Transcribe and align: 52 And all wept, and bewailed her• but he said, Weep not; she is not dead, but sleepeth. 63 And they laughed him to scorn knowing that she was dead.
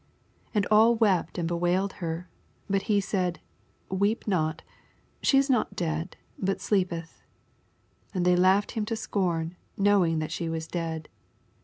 52 0.45 0.49
And 0.55 0.67
all 0.71 0.95
wept, 0.95 1.37
and 1.37 1.47
bewailed 1.47 1.93
her• 2.01 2.27
but 2.67 2.81
he 2.89 2.99
said, 2.99 3.39
Weep 3.87 4.27
not; 4.27 4.63
she 5.21 5.37
is 5.37 5.47
not 5.47 5.75
dead, 5.75 6.17
but 6.39 6.59
sleepeth. 6.59 7.21
63 8.07 8.17
And 8.17 8.25
they 8.25 8.35
laughed 8.35 8.71
him 8.71 8.83
to 8.85 8.95
scorn 8.95 9.57
knowing 9.77 10.17
that 10.17 10.31
she 10.31 10.49
was 10.49 10.65
dead. 10.65 11.07